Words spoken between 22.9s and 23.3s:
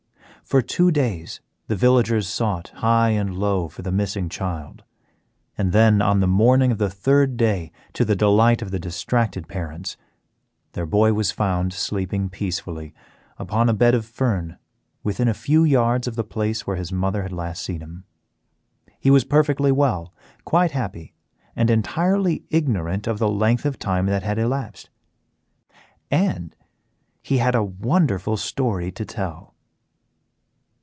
of the